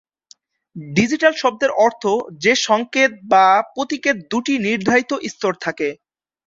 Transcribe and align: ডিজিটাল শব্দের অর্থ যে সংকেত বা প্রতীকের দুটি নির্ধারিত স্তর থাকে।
ডিজিটাল 0.93 1.33
শব্দের 1.33 1.71
অর্থ 1.85 2.03
যে 2.43 2.53
সংকেত 2.67 3.11
বা 3.31 3.45
প্রতীকের 3.73 4.15
দুটি 4.31 4.53
নির্ধারিত 4.65 5.11
স্তর 5.25 5.53
থাকে। 5.61 5.89